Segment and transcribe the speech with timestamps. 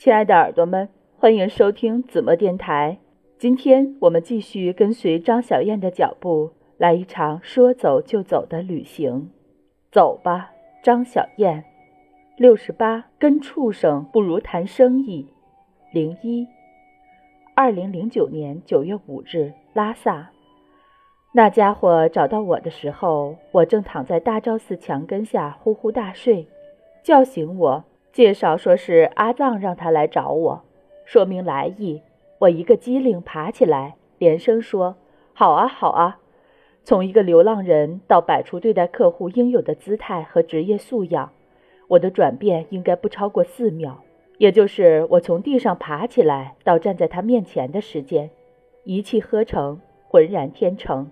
[0.00, 2.96] 亲爱的耳朵们，欢迎收听子墨电台。
[3.36, 9.28] 今天我们继续跟随张小燕的脚步，来一场说走就走的旅行。
[9.92, 10.52] 走吧，
[10.82, 11.62] 张小燕。
[12.38, 15.28] 六十八，跟畜生不如谈生意。
[15.92, 16.48] 零一，
[17.54, 20.30] 二零零九年九月五日，拉萨。
[21.32, 26.48] 那家伙找到我的时候，我正躺在大昭寺墙根下呼呼大睡，
[27.02, 30.62] 叫醒我，介绍说是阿藏让他来找我，
[31.04, 32.02] 说明来意。
[32.40, 34.96] 我一个机灵爬起来，连声说
[35.32, 36.18] ：“好啊，好啊！”
[36.82, 41.30] 从一个流浪人到摆出对待客户应有的姿态和职业素养，
[41.88, 44.02] 我的转变应该不超过四秒，
[44.38, 48.30] 也就是我从地上爬起来到站在他面前的时间，
[48.84, 51.10] 一气呵成，浑然天成。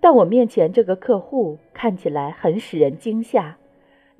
[0.00, 3.58] 但我面前这个客户看起来很使人惊吓，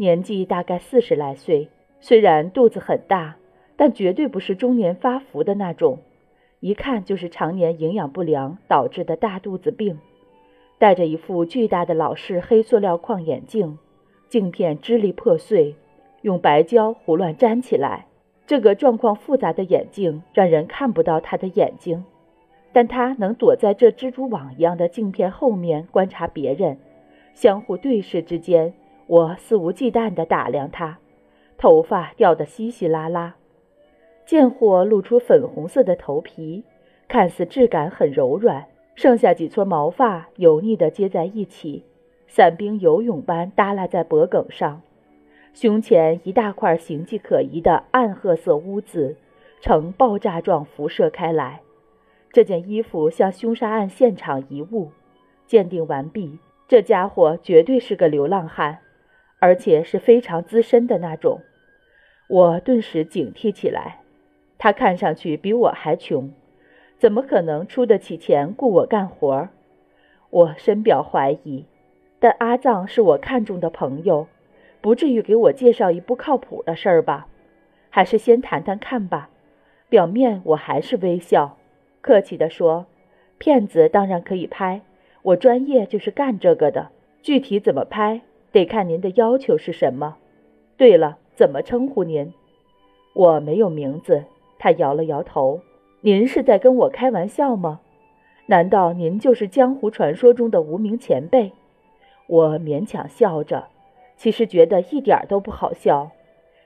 [0.01, 1.69] 年纪大概四十来岁，
[2.01, 3.37] 虽然肚子很大，
[3.77, 5.99] 但绝对不是中年发福的那种，
[6.61, 9.99] 一看就是常年营养不良导致的大肚子病。
[10.79, 13.79] 戴着一副巨大的老式黑塑料框眼镜，
[14.27, 15.75] 镜片支离破碎，
[16.23, 18.07] 用白胶胡乱粘起来。
[18.47, 22.03] 这个状况复杂的眼镜让人看不到他的眼睛。
[22.73, 26.79] 但他能躲在这蜘蛛网一样的镜片后面观察别人，
[27.35, 28.73] 相互对视之间，
[29.11, 31.01] 我肆无忌惮地打量他，
[31.59, 33.35] 头发掉得稀稀拉拉，
[34.25, 36.63] 贱货露出粉红色的头皮，
[37.09, 41.85] 看似质感很柔软，剩下几撮毛发油腻地接在一起，
[42.29, 44.81] 伞兵游泳般耷拉在脖颈上，
[45.55, 49.17] 胸前一大块形迹可疑的暗褐色污渍
[49.61, 51.63] 呈爆炸状辐射开来。
[52.31, 54.93] 这件衣服像凶杀案现场遗物，
[55.49, 56.39] 鉴定完毕。
[56.69, 58.79] 这家伙绝对是个流浪汉，
[59.41, 61.41] 而且是非常资深的那种。
[62.29, 63.97] 我顿时警惕起来。
[64.57, 66.31] 他看上去比我还穷，
[66.99, 69.49] 怎么可能出得起钱雇我干活？
[70.29, 71.65] 我深表怀疑。
[72.19, 74.27] 但阿藏是我看中的朋友，
[74.83, 77.27] 不至于给我介绍一不靠谱的事儿吧？
[77.89, 79.31] 还是先谈谈看吧。
[79.89, 81.57] 表面我还是微笑。
[82.03, 82.85] 客气地说
[83.39, 84.83] ：“骗子当然可以拍，
[85.23, 86.91] 我专业就是干这个的。
[87.23, 88.21] 具体怎么拍，
[88.53, 90.17] 得看您的要求是什么。
[90.77, 92.33] 对了，怎么称呼您？
[93.15, 94.25] 我没有名字。”
[94.59, 95.61] 他摇了摇头
[96.03, 97.81] ：“您是在跟我开玩笑吗？
[98.47, 101.53] 难道您就是江湖传说中的无名前辈？”
[102.29, 103.69] 我勉强笑着，
[104.17, 106.11] 其实觉得一点都不好笑。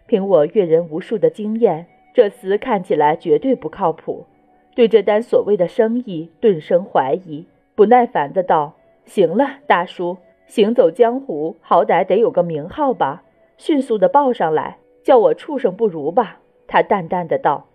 [0.06, 4.26] 凭我阅人无数的经验，这厮看起来绝对不靠谱。
[4.74, 8.74] 对这单所谓的生意顿生怀疑，不耐烦的道
[9.06, 10.16] ：“行了，大叔，
[10.46, 13.22] 行走江湖好歹得有个名号吧？
[13.56, 17.66] 迅速的报上来，叫我畜生不如吧？”他淡淡的道：“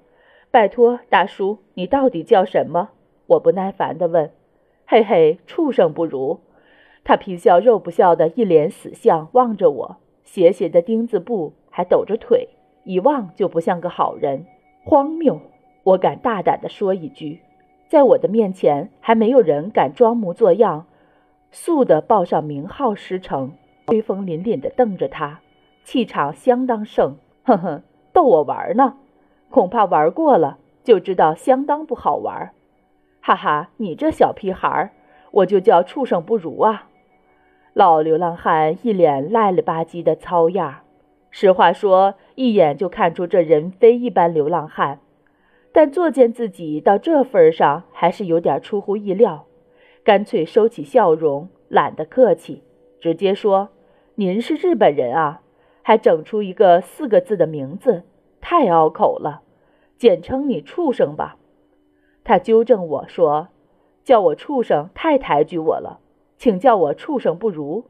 [0.52, 2.90] 拜托，大叔，你到底叫什么？”
[3.28, 4.32] 我不耐烦的问
[4.86, 6.40] ：“嘿嘿，畜生不如。”
[7.04, 12.50] 他皮笑肉不笑的一脸死相望着我，斜斜的钉子步，还抖着腿，
[12.84, 14.46] 一望就不像个好人，
[14.84, 15.40] 荒谬。
[15.84, 17.40] 我敢大胆地说一句，
[17.88, 20.86] 在我的面前还没有人敢装模作样，
[21.52, 23.54] 速地报上名号师承。
[23.88, 25.40] 威风凛凛地瞪着他，
[25.84, 27.16] 气场相当盛。
[27.44, 27.82] 哼哼，
[28.14, 28.98] 逗我玩呢？
[29.50, 32.52] 恐怕玩过了就知道相当不好玩。
[33.20, 34.92] 哈哈，你这小屁孩，
[35.32, 36.88] 我就叫畜生不如啊！
[37.74, 40.82] 老流浪汉一脸赖了吧唧的糙样。
[41.32, 45.00] 实话说，一眼就看出这人非一般流浪汉。
[45.72, 49.46] 但作践自己到这份上，还是有点出乎意料，
[50.04, 52.64] 干脆收起笑容，懒得客气，
[53.00, 53.70] 直接说
[54.16, 55.42] ：“您是日本人啊？”
[55.82, 58.04] 还整出一个四个字的名字，
[58.42, 59.42] 太拗口了，
[59.98, 61.38] 简称你畜生吧。
[62.24, 63.48] 他纠正我说
[64.04, 66.00] ：“叫我畜生太抬举我了，
[66.38, 67.86] 请叫我畜生不如。”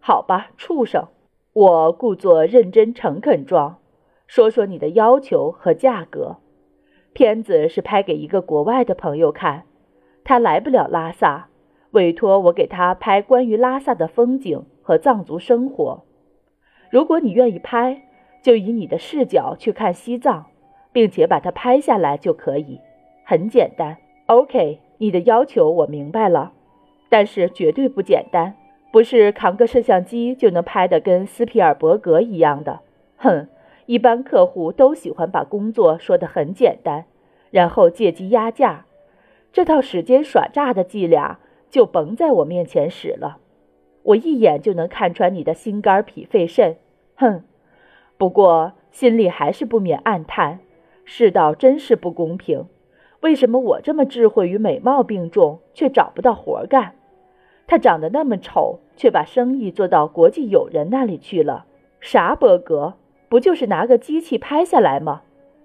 [0.00, 1.08] 好吧，畜生，
[1.52, 3.78] 我故作认真诚恳状，
[4.26, 6.36] 说说你的要求和价格。
[7.12, 9.64] 片子是拍给一个国外的朋友看，
[10.28, 11.48] 他来不了拉萨，
[11.92, 16.04] 委托我给他拍关于拉萨的风景和藏族生活。
[16.90, 18.02] 如果你愿意拍，
[18.42, 20.44] 就以你的视角去看西藏，
[20.92, 22.78] 并且把它拍下来就可以，
[23.24, 23.96] 很简单。
[24.26, 26.52] OK，你的要求我明白了，
[27.08, 28.52] 但是绝对不简单，
[28.92, 32.80] 不是扛个摄像机就能拍得跟斯皮尔伯格一样的。
[33.16, 33.48] 哼。
[33.86, 37.06] 一般客户都喜欢把工作说得很简单，
[37.50, 38.84] 然后借机压价。
[39.52, 41.38] 这套时间耍诈的伎俩
[41.70, 43.38] 就甭在我面前使了，
[44.02, 46.76] 我一眼就能看穿你的心肝脾肺肾。
[47.16, 47.42] 哼！
[48.16, 50.60] 不过心里还是不免暗叹：
[51.04, 52.66] 世道真是不公平。
[53.20, 56.94] 为什么我这么智慧与美貌并重，却找不到活干？
[57.66, 61.66] 他长得那么丑，却把生意做到国际友人那里去了。
[62.00, 62.94] 啥伯格？
[63.28, 65.22] 不就是拿个机器拍下来吗？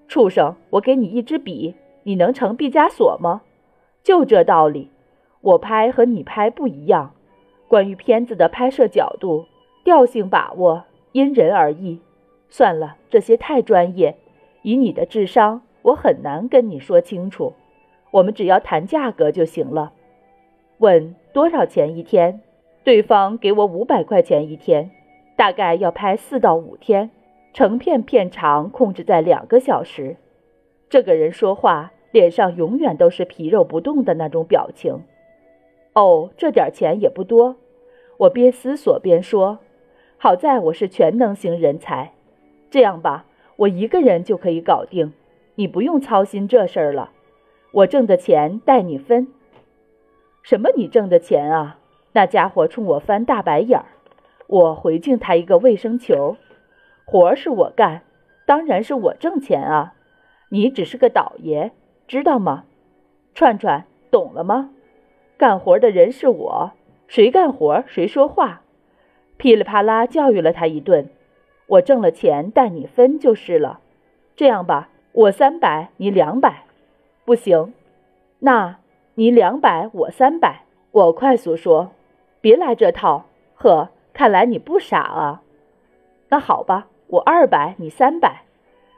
[0.08, 0.56] 畜生！
[0.72, 3.44] 我给你一支笔，你能成毕加索吗？
[4.04, 4.92] 就这道理。
[5.42, 7.14] 我拍和你拍不一样。
[7.68, 9.46] 关于片子的拍摄角度、
[9.84, 12.00] 调性把握，因人而异。
[12.50, 14.16] 算了，这些太专业，
[14.62, 15.62] 以你的智商。
[15.82, 17.54] 我很难跟你说清楚，
[18.12, 19.92] 我们只要谈价格就行了。
[20.78, 22.40] 问多少钱一天？
[22.86, 24.92] 对方给我五百块钱一天，
[25.36, 27.10] 大概要拍四到五天，
[27.54, 30.16] 成片片长控制在两个小时。
[30.90, 35.02] 这个人说话脸上永远都是皮肉不动的那种表情。
[35.92, 37.58] 哦，这点钱也不多。
[38.20, 39.60] 我边思索边说
[40.18, 42.14] ：“好在我是全能型人才，
[42.70, 43.26] 这样吧，
[43.58, 45.12] 我一个人就可以搞定。”
[45.56, 47.12] 你不用操心这事儿了，
[47.72, 49.28] 我挣的钱带你分。
[50.42, 50.70] 什么？
[50.76, 51.80] 你挣的钱啊？
[52.14, 53.86] 那家伙冲我翻大白眼儿。
[54.48, 56.38] 我回敬他一个卫生球。
[57.06, 58.02] 活儿是我干，
[58.46, 59.94] 当然是我挣钱啊。
[60.50, 61.72] 你只是个倒爷，
[62.08, 62.66] 知道吗？
[63.34, 64.70] 串串，懂了吗？
[65.38, 66.72] 干活的人是我，
[67.08, 68.62] 谁干活谁说话。
[69.38, 71.10] 噼里啪啦教育了他一顿。
[71.68, 73.80] 我挣了钱带你分就是了。
[74.36, 74.90] 这样吧。
[75.14, 76.66] 我三百，你两百，
[77.24, 77.74] 不行。
[78.40, 78.78] 那，
[79.16, 80.64] 你两百，我三百。
[80.92, 81.92] 我快速说，
[82.42, 83.26] 别来这套。
[83.56, 85.42] 呵，看来你不傻啊。
[86.30, 88.44] 那好吧，我二百，你三百。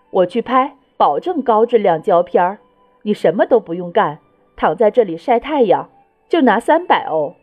[0.09, 2.59] 我去拍，保证高质量胶片儿。
[3.05, 4.17] 你什么都不用干，
[4.55, 5.91] 躺在这里晒太阳，
[6.27, 7.35] 就拿三百哦。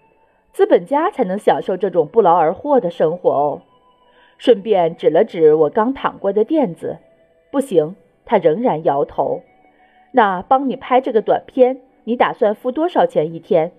[0.52, 3.62] 资本家才能享受这种不劳而获的生活哦。
[4.38, 6.98] 顺便指了指我刚躺过的垫子，
[7.52, 7.94] 不行。
[8.24, 9.42] 他仍然摇头。
[10.10, 13.70] 那帮你拍这个短片，你打算付多少钱一天？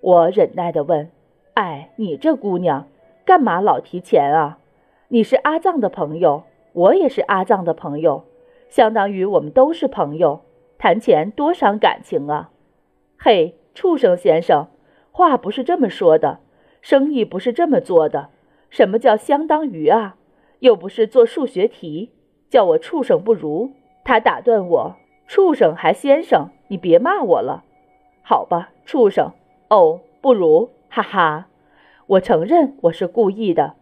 [0.00, 1.10] 我忍耐地问。
[1.54, 2.86] 哎，你这姑娘，
[3.24, 4.58] 干嘛老提钱啊？
[5.08, 6.42] 你是阿藏的朋友，
[6.74, 8.24] 我也是阿藏的朋友，
[8.68, 10.40] 相当于我们都是朋友，
[10.78, 12.50] 谈钱多伤感情啊！
[13.18, 14.68] 嘿，畜生先生，
[15.10, 16.38] 话不是这么说的，
[16.80, 18.28] 生意不是这么做的。
[18.70, 20.16] 什么叫相当于啊？
[20.60, 22.12] 又不是做数学题。
[22.48, 23.72] 叫我畜生不如，
[24.04, 24.96] 他打断我
[25.26, 27.64] ：“畜生还先生，你别骂我了，
[28.22, 29.32] 好吧，畜生。
[29.68, 31.48] 哦，不如，哈哈，
[32.06, 33.74] 我承认我是故意的。”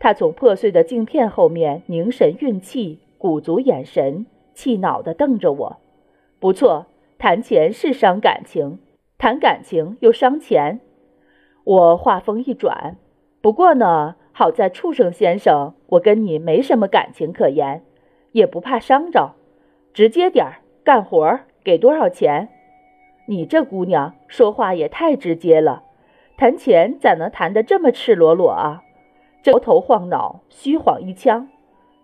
[0.00, 5.78] 他从破碎的镜片后面凝神运气，鼓足眼神，气恼地瞪着我。
[6.42, 6.86] 不错，
[7.18, 8.80] 谈钱是伤感情，
[9.16, 10.80] 谈感情又伤钱。
[11.62, 12.96] 我话锋一转
[13.40, 17.84] ：“不过呢，好在畜生先生，我跟你没什么感情可言。”
[18.32, 19.36] 也不怕伤着，
[19.94, 22.48] 直接点儿干活儿，给多少钱？
[23.26, 25.84] 你这姑娘说话也太直接了，
[26.36, 28.82] 谈钱咋能谈得这么赤裸裸啊？
[29.44, 31.46] 摇头晃脑，虚晃一枪。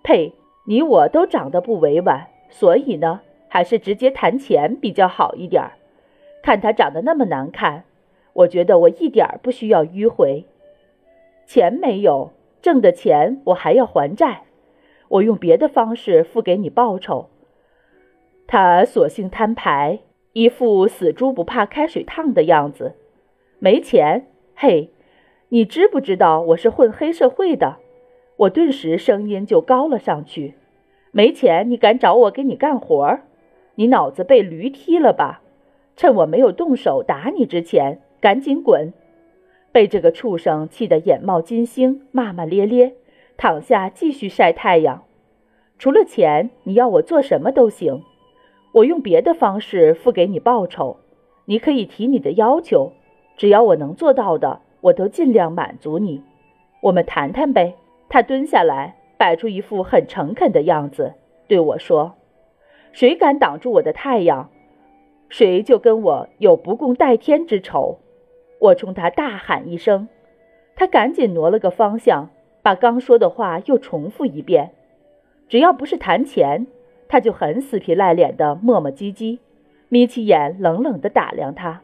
[0.05, 0.33] 呸！
[0.67, 5.73] 你我都长得不委婉，所以呢，还是直接谈钱比较好一点儿。
[6.43, 7.85] 看他长得那么难看，
[8.33, 10.45] 我觉得我一点儿不需要迂回。
[11.47, 12.31] 钱没有，
[12.63, 14.43] 挣的钱我还要还债。
[15.09, 17.31] 我用别的方式付给你报酬。
[18.47, 20.01] 他索性摊牌，
[20.35, 22.95] 一副死猪不怕开水烫的样子。
[23.59, 24.27] 没钱？
[24.55, 24.91] 嘿，
[25.49, 27.79] 你知不知道我是混黑社会的？
[28.37, 30.55] 我顿时声音就高了上去。
[31.11, 33.19] 没钱，你敢找我给你干活？
[33.79, 35.41] 你脑子被驴踢了吧？
[35.95, 38.93] 趁我没有动手打你之前，赶紧滚！
[39.71, 42.95] 被这个畜生气得眼冒金星，骂骂咧咧。
[43.37, 45.05] 躺下继续晒太阳，
[45.79, 48.03] 除了钱，你要我做什么都行。
[48.73, 50.97] 我用别的方式付给你报酬，
[51.45, 52.91] 你可以提你的要求，
[53.37, 56.21] 只要我能做到的，我都尽量满足你。
[56.81, 57.77] 我们谈谈呗。
[58.09, 61.15] 他蹲下来，摆出一副很诚恳的样子，
[61.47, 62.15] 对我说
[62.93, 64.51] ：“谁敢挡住我的太阳，
[65.29, 67.99] 谁就跟我有不共戴天之仇。”
[68.61, 70.09] 我冲他大喊一声，
[70.75, 72.31] 他赶紧挪了个方向。
[72.61, 74.73] 把刚说的话又重复一遍，
[75.49, 76.67] 只要不是谈钱，
[77.09, 79.39] 他就很死皮赖脸的磨磨唧唧，
[79.89, 81.83] 眯起眼冷冷的打量他。